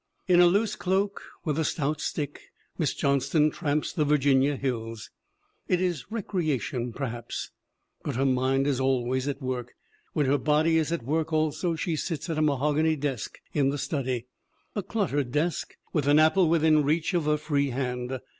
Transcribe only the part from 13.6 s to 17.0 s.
the study, a cluttered desk, with an apple within